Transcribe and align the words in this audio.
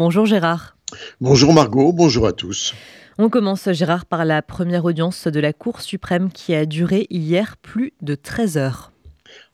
Bonjour 0.00 0.26
Gérard. 0.26 0.76
Bonjour 1.20 1.52
Margot, 1.52 1.92
bonjour 1.92 2.28
à 2.28 2.32
tous. 2.32 2.72
On 3.18 3.28
commence 3.28 3.68
Gérard 3.72 4.06
par 4.06 4.24
la 4.24 4.42
première 4.42 4.84
audience 4.84 5.26
de 5.26 5.40
la 5.40 5.52
Cour 5.52 5.80
suprême 5.80 6.30
qui 6.32 6.54
a 6.54 6.66
duré 6.66 7.08
hier 7.10 7.56
plus 7.56 7.94
de 8.00 8.14
13 8.14 8.58
heures. 8.58 8.92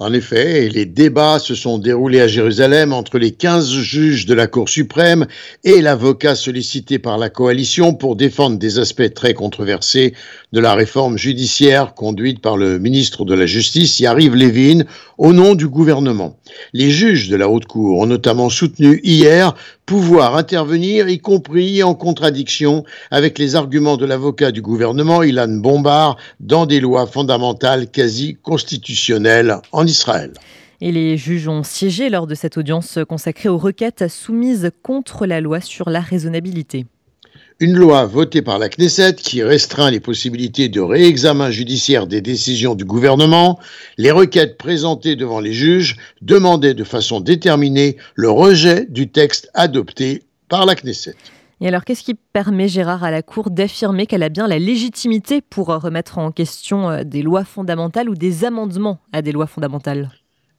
En 0.00 0.12
effet, 0.12 0.68
les 0.68 0.84
débats 0.84 1.38
se 1.38 1.54
sont 1.54 1.78
déroulés 1.78 2.20
à 2.20 2.26
Jérusalem 2.26 2.92
entre 2.92 3.18
les 3.18 3.30
15 3.30 3.70
juges 3.70 4.26
de 4.26 4.34
la 4.34 4.48
Cour 4.48 4.68
suprême 4.68 5.28
et 5.62 5.80
l'avocat 5.80 6.34
sollicité 6.34 6.98
par 6.98 7.18
la 7.18 7.30
coalition 7.30 7.94
pour 7.94 8.16
défendre 8.16 8.58
des 8.58 8.80
aspects 8.80 9.14
très 9.14 9.34
controversés 9.34 10.12
de 10.52 10.58
la 10.58 10.74
réforme 10.74 11.18
judiciaire 11.18 11.94
conduite 11.94 12.42
par 12.42 12.56
le 12.56 12.80
ministre 12.80 13.24
de 13.24 13.34
la 13.34 13.46
Justice, 13.46 14.00
Yariv 14.00 14.34
Levin, 14.34 14.86
au 15.18 15.32
nom 15.32 15.54
du 15.54 15.68
gouvernement. 15.68 16.36
Les 16.72 16.90
juges 16.90 17.28
de 17.28 17.36
la 17.36 17.48
Haute 17.48 17.66
Cour 17.66 17.98
ont 17.98 18.06
notamment 18.06 18.48
soutenu 18.48 19.00
hier 19.02 19.54
pouvoir 19.86 20.36
intervenir, 20.36 21.08
y 21.08 21.18
compris 21.18 21.82
en 21.82 21.94
contradiction 21.94 22.84
avec 23.10 23.38
les 23.38 23.56
arguments 23.56 23.96
de 23.96 24.06
l'avocat 24.06 24.52
du 24.52 24.62
gouvernement, 24.62 25.22
Ilan 25.22 25.48
Bombard, 25.48 26.16
dans 26.40 26.66
des 26.66 26.80
lois 26.80 27.06
fondamentales 27.06 27.88
quasi 27.90 28.36
constitutionnelles 28.42 29.56
en 29.72 29.86
Israël. 29.86 30.32
Et 30.80 30.90
les 30.90 31.16
juges 31.16 31.46
ont 31.46 31.62
siégé 31.62 32.10
lors 32.10 32.26
de 32.26 32.34
cette 32.34 32.56
audience 32.56 32.98
consacrée 33.08 33.48
aux 33.48 33.58
requêtes 33.58 34.08
soumises 34.08 34.70
contre 34.82 35.26
la 35.26 35.40
loi 35.40 35.60
sur 35.60 35.90
la 35.90 36.00
raisonnabilité. 36.00 36.86
Une 37.60 37.76
loi 37.76 38.06
votée 38.06 38.42
par 38.42 38.58
la 38.58 38.68
Knesset 38.68 39.14
qui 39.14 39.42
restreint 39.42 39.90
les 39.90 40.00
possibilités 40.00 40.68
de 40.68 40.80
réexamen 40.80 41.50
judiciaire 41.50 42.06
des 42.06 42.20
décisions 42.20 42.74
du 42.74 42.84
gouvernement, 42.84 43.58
les 43.98 44.10
requêtes 44.10 44.58
présentées 44.58 45.16
devant 45.16 45.40
les 45.40 45.52
juges 45.52 45.96
demandaient 46.22 46.74
de 46.74 46.84
façon 46.84 47.20
déterminée 47.20 47.96
le 48.14 48.30
rejet 48.30 48.86
du 48.88 49.10
texte 49.10 49.50
adopté 49.54 50.22
par 50.48 50.66
la 50.66 50.74
Knesset. 50.74 51.14
Et 51.60 51.68
alors, 51.68 51.84
qu'est-ce 51.84 52.02
qui 52.02 52.14
permet, 52.14 52.66
Gérard, 52.66 53.04
à 53.04 53.12
la 53.12 53.22
Cour 53.22 53.50
d'affirmer 53.50 54.06
qu'elle 54.06 54.24
a 54.24 54.28
bien 54.28 54.48
la 54.48 54.58
légitimité 54.58 55.40
pour 55.40 55.68
remettre 55.68 56.18
en 56.18 56.32
question 56.32 56.90
euh, 56.90 57.04
des 57.04 57.22
lois 57.22 57.44
fondamentales 57.44 58.10
ou 58.10 58.16
des 58.16 58.44
amendements 58.44 58.98
à 59.12 59.22
des 59.22 59.30
lois 59.30 59.46
fondamentales? 59.46 60.10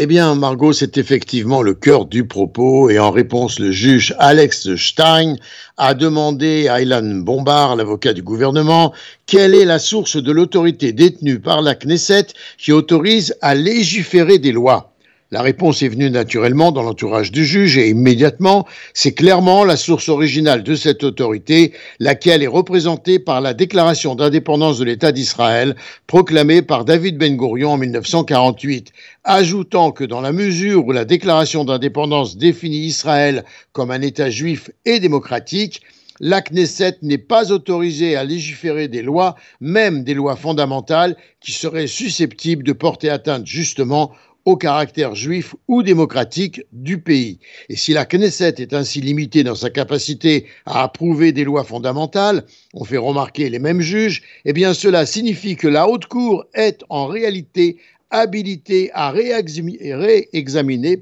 Eh 0.00 0.06
bien, 0.06 0.36
Margot, 0.36 0.72
c'est 0.72 0.96
effectivement 0.96 1.60
le 1.60 1.74
cœur 1.74 2.06
du 2.06 2.24
propos 2.24 2.88
et 2.88 3.00
en 3.00 3.10
réponse, 3.10 3.58
le 3.58 3.72
juge 3.72 4.14
Alex 4.20 4.76
Stein 4.76 5.34
a 5.76 5.92
demandé 5.94 6.68
à 6.68 6.80
Ilan 6.80 7.02
Bombard, 7.24 7.74
l'avocat 7.74 8.12
du 8.12 8.22
gouvernement, 8.22 8.94
quelle 9.26 9.56
est 9.56 9.64
la 9.64 9.80
source 9.80 10.16
de 10.16 10.30
l'autorité 10.30 10.92
détenue 10.92 11.40
par 11.40 11.62
la 11.62 11.74
Knesset 11.74 12.28
qui 12.58 12.70
autorise 12.70 13.34
à 13.40 13.56
légiférer 13.56 14.38
des 14.38 14.52
lois. 14.52 14.92
La 15.30 15.42
réponse 15.42 15.82
est 15.82 15.88
venue 15.88 16.08
naturellement 16.08 16.72
dans 16.72 16.82
l'entourage 16.82 17.30
du 17.30 17.44
juge 17.44 17.76
et 17.76 17.90
immédiatement, 17.90 18.66
c'est 18.94 19.12
clairement 19.12 19.62
la 19.62 19.76
source 19.76 20.08
originale 20.08 20.62
de 20.62 20.74
cette 20.74 21.04
autorité, 21.04 21.74
laquelle 22.00 22.42
est 22.42 22.46
représentée 22.46 23.18
par 23.18 23.42
la 23.42 23.52
déclaration 23.52 24.14
d'indépendance 24.14 24.78
de 24.78 24.86
l'État 24.86 25.12
d'Israël 25.12 25.76
proclamée 26.06 26.62
par 26.62 26.86
David 26.86 27.18
Ben 27.18 27.36
Gurion 27.36 27.72
en 27.72 27.76
1948, 27.76 28.90
ajoutant 29.24 29.92
que 29.92 30.04
dans 30.04 30.22
la 30.22 30.32
mesure 30.32 30.86
où 30.86 30.92
la 30.92 31.04
déclaration 31.04 31.66
d'indépendance 31.66 32.38
définit 32.38 32.86
Israël 32.86 33.44
comme 33.72 33.90
un 33.90 34.00
État 34.00 34.30
juif 34.30 34.70
et 34.86 34.98
démocratique, 34.98 35.82
la 36.20 36.40
Knesset 36.40 36.96
n'est 37.02 37.18
pas 37.18 37.52
autorisée 37.52 38.16
à 38.16 38.24
légiférer 38.24 38.88
des 38.88 39.02
lois, 39.02 39.36
même 39.60 40.04
des 40.04 40.14
lois 40.14 40.36
fondamentales, 40.36 41.16
qui 41.40 41.52
seraient 41.52 41.86
susceptibles 41.86 42.64
de 42.64 42.72
porter 42.72 43.08
atteinte 43.10 43.46
justement 43.46 44.12
au 44.48 44.56
caractère 44.56 45.14
juif 45.14 45.54
ou 45.68 45.82
démocratique 45.82 46.62
du 46.72 47.02
pays. 47.02 47.38
Et 47.68 47.76
si 47.76 47.92
la 47.92 48.06
Knesset 48.06 48.54
est 48.56 48.72
ainsi 48.72 49.02
limitée 49.02 49.44
dans 49.44 49.54
sa 49.54 49.68
capacité 49.68 50.46
à 50.64 50.84
approuver 50.84 51.32
des 51.32 51.44
lois 51.44 51.64
fondamentales, 51.64 52.46
on 52.72 52.84
fait 52.84 52.96
remarquer 52.96 53.50
les 53.50 53.58
mêmes 53.58 53.82
juges, 53.82 54.22
eh 54.46 54.54
bien 54.54 54.72
cela 54.72 55.04
signifie 55.04 55.56
que 55.56 55.68
la 55.68 55.86
Haute 55.86 56.06
Cour 56.06 56.46
est 56.54 56.82
en 56.88 57.08
réalité 57.08 57.76
habilité 58.10 58.90
à 58.94 59.10
réexaminer 59.10 61.00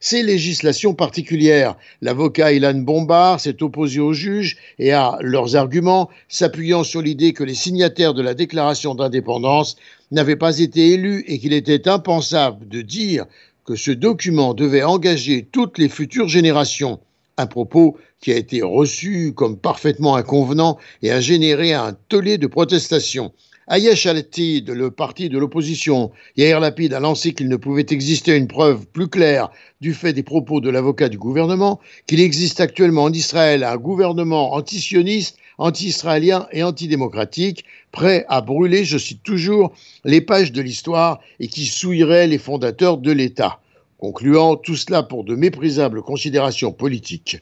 ces 0.00 0.22
législations 0.22 0.94
particulières. 0.94 1.76
L'avocat 2.00 2.52
Ilan 2.52 2.74
Bombard 2.74 3.40
s'est 3.40 3.62
opposé 3.62 4.00
aux 4.00 4.12
juges 4.12 4.56
et 4.78 4.92
à 4.92 5.18
leurs 5.20 5.56
arguments, 5.56 6.08
s'appuyant 6.28 6.84
sur 6.84 7.02
l'idée 7.02 7.32
que 7.32 7.44
les 7.44 7.54
signataires 7.54 8.14
de 8.14 8.22
la 8.22 8.34
déclaration 8.34 8.94
d'indépendance 8.94 9.76
n'avaient 10.10 10.36
pas 10.36 10.58
été 10.58 10.92
élus 10.92 11.24
et 11.26 11.38
qu'il 11.38 11.52
était 11.52 11.88
impensable 11.88 12.68
de 12.68 12.82
dire 12.82 13.26
que 13.64 13.74
ce 13.74 13.90
document 13.90 14.54
devait 14.54 14.84
engager 14.84 15.46
toutes 15.50 15.78
les 15.78 15.88
futures 15.88 16.28
générations. 16.28 17.00
Un 17.36 17.46
propos 17.46 17.96
qui 18.20 18.32
a 18.32 18.36
été 18.36 18.62
reçu 18.62 19.32
comme 19.34 19.58
parfaitement 19.58 20.16
inconvenant 20.16 20.78
et 21.02 21.10
a 21.10 21.20
généré 21.20 21.72
un 21.72 21.96
tollé 22.08 22.38
de 22.38 22.46
protestations. 22.46 23.32
Ayesh 23.70 24.06
Altid, 24.06 24.70
le 24.70 24.90
parti 24.90 25.28
de 25.28 25.38
l'opposition, 25.38 26.10
Yair 26.38 26.58
Lapid, 26.58 26.94
a 26.94 27.00
lancé 27.00 27.34
qu'il 27.34 27.50
ne 27.50 27.56
pouvait 27.56 27.84
exister 27.90 28.34
une 28.34 28.48
preuve 28.48 28.86
plus 28.86 29.08
claire 29.08 29.50
du 29.82 29.92
fait 29.92 30.14
des 30.14 30.22
propos 30.22 30.62
de 30.62 30.70
l'avocat 30.70 31.10
du 31.10 31.18
gouvernement 31.18 31.78
qu'il 32.06 32.20
existe 32.20 32.60
actuellement 32.60 33.04
en 33.04 33.12
Israël 33.12 33.64
un 33.64 33.76
gouvernement 33.76 34.54
antisioniste, 34.54 35.36
anti-israélien 35.58 36.46
et 36.50 36.62
antidémocratique, 36.62 37.66
prêt 37.92 38.24
à 38.30 38.40
brûler, 38.40 38.86
je 38.86 38.96
cite 38.96 39.22
toujours, 39.22 39.74
les 40.06 40.22
pages 40.22 40.52
de 40.52 40.62
l'histoire 40.62 41.20
et 41.38 41.48
qui 41.48 41.66
souillerait 41.66 42.26
les 42.26 42.38
fondateurs 42.38 42.96
de 42.96 43.12
l'État. 43.12 43.60
Concluant 43.98 44.56
tout 44.56 44.76
cela 44.76 45.02
pour 45.02 45.24
de 45.24 45.34
méprisables 45.34 46.00
considérations 46.00 46.72
politiques. 46.72 47.36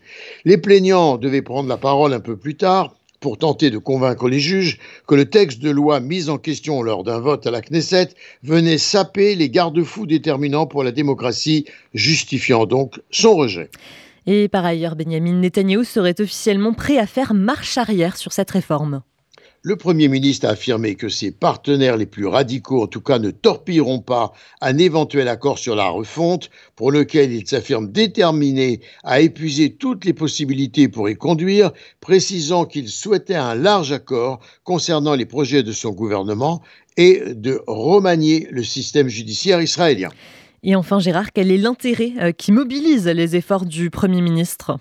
Les 0.45 0.59
plaignants 0.59 1.19
devaient 1.19 1.43
prendre 1.43 1.69
la 1.69 1.77
parole 1.77 2.15
un 2.15 2.21
peu 2.21 2.37
plus 2.37 2.57
tard 2.57 2.97
pour 3.27 3.39
tenter 3.39 3.71
de 3.71 3.79
convaincre 3.79 4.29
les 4.29 4.39
juges 4.39 4.79
que 5.09 5.17
le 5.17 5.29
texte 5.29 5.59
de 5.59 5.69
loi 5.69 5.99
mis 5.99 6.29
en 6.29 6.39
question 6.39 6.81
lors 6.81 7.03
d'un 7.03 7.19
vote 7.19 7.45
à 7.45 7.51
la 7.51 7.61
Knesset 7.61 8.11
venait 8.45 8.79
saper 8.79 9.35
les 9.35 9.51
garde-fous 9.51 10.07
déterminants 10.07 10.69
pour 10.69 10.85
la 10.85 10.93
démocratie, 10.93 11.65
justifiant 11.93 12.67
donc 12.67 13.01
son 13.11 13.35
rejet. 13.35 13.69
Et 14.29 14.47
par 14.47 14.65
ailleurs, 14.65 14.95
Benjamin 14.95 15.41
Netanyahu 15.41 15.85
serait 15.85 16.21
officiellement 16.21 16.73
prêt 16.73 16.99
à 16.99 17.09
faire 17.09 17.35
marche 17.35 17.77
arrière 17.79 18.17
sur 18.17 18.33
cette 18.33 18.53
réforme. 18.53 19.03
Le 19.63 19.77
Premier 19.77 20.09
ministre 20.09 20.47
a 20.47 20.51
affirmé 20.51 20.95
que 20.95 21.09
ses 21.09 21.33
partenaires 21.33 21.97
les 21.97 22.07
plus 22.07 22.27
radicaux, 22.27 22.83
en 22.83 22.87
tout 22.87 23.01
cas, 23.01 23.19
ne 23.19 23.31
torpilleront 23.31 24.01
pas 24.01 24.33
un 24.61 24.79
éventuel 24.79 25.29
accord 25.29 25.59
sur 25.59 25.75
la 25.75 25.89
refonte, 25.89 26.51
pour 26.77 26.93
lequel 26.93 27.33
il 27.33 27.47
s'affirme 27.47 27.91
déterminé 27.91 28.81
à 29.03 29.21
épuiser 29.21 29.75
toutes 29.75 30.05
les 30.05 30.13
possibilités 30.13 30.89
pour 30.89 31.09
y 31.09 31.17
conduire, 31.17 31.73
précisant 32.01 32.65
qu'il 32.65 32.89
souhaitait 32.89 33.35
un 33.35 33.55
large 33.55 33.93
accord 33.93 34.41
concernant 34.63 35.15
les 35.15 35.27
projets 35.27 35.63
de 35.63 35.73
son 35.73 35.91
gouvernement 35.91 36.63
et 36.97 37.23
de 37.35 37.63
remanier 37.67 38.47
le 38.51 38.63
système 38.63 39.09
judiciaire 39.09 39.61
israélien. 39.61 40.11
Et 40.63 40.75
enfin, 40.75 40.99
Gérard, 40.99 41.33
quel 41.33 41.51
est 41.51 41.59
l'intérêt 41.59 42.13
euh, 42.21 42.33
qui 42.33 42.53
mobilise 42.53 43.07
les 43.07 43.37
efforts 43.37 43.67
du 43.67 43.91
Premier 43.91 44.21
ministre? 44.21 44.79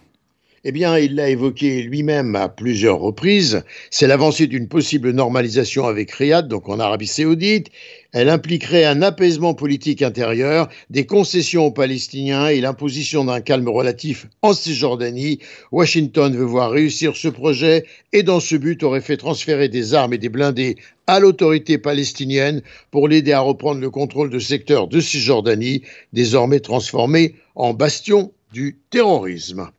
Eh 0.67 0.71
bien, 0.71 0.97
il 0.97 1.13
l'a 1.13 1.29
évoqué 1.29 1.83
lui-même 1.83 2.35
à 2.35 2.49
plusieurs 2.49 2.99
reprises. 2.99 3.63
C'est 3.91 4.07
l'avancée 4.07 4.47
d'une 4.47 4.67
possible 4.67 5.11
normalisation 5.11 5.85
avec 5.85 6.09
Riyad, 6.09 6.47
donc 6.47 6.67
en 6.69 6.79
Arabie 6.79 7.05
Saoudite. 7.05 7.67
Elle 8.13 8.29
impliquerait 8.29 8.83
un 8.83 9.03
apaisement 9.03 9.53
politique 9.53 10.01
intérieur, 10.01 10.67
des 10.89 11.05
concessions 11.05 11.67
aux 11.67 11.71
Palestiniens 11.71 12.47
et 12.47 12.61
l'imposition 12.61 13.25
d'un 13.25 13.41
calme 13.41 13.69
relatif 13.69 14.25
en 14.41 14.53
Cisjordanie. 14.53 15.37
Washington 15.71 16.35
veut 16.35 16.43
voir 16.43 16.71
réussir 16.71 17.15
ce 17.15 17.27
projet 17.27 17.85
et 18.11 18.23
dans 18.23 18.39
ce 18.39 18.55
but 18.55 18.81
aurait 18.81 19.01
fait 19.01 19.17
transférer 19.17 19.69
des 19.69 19.93
armes 19.93 20.13
et 20.13 20.17
des 20.17 20.29
blindés 20.29 20.77
à 21.05 21.19
l'autorité 21.19 21.77
palestinienne 21.77 22.63
pour 22.89 23.07
l'aider 23.07 23.33
à 23.33 23.41
reprendre 23.41 23.81
le 23.81 23.91
contrôle 23.91 24.31
de 24.31 24.39
secteurs 24.39 24.87
de 24.87 24.99
Cisjordanie, 24.99 25.83
désormais 26.11 26.59
transformés 26.59 27.35
en 27.53 27.75
bastion 27.75 28.31
du 28.51 28.79
terrorisme. 28.89 29.69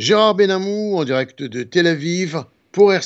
Gérard 0.00 0.34
Benamou 0.34 0.96
en 0.96 1.04
direct 1.04 1.42
de 1.42 1.62
Tel 1.62 1.86
Aviv 1.86 2.44
pour 2.72 2.90
RC 2.90 3.04